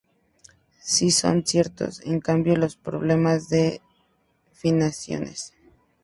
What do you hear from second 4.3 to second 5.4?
financiación.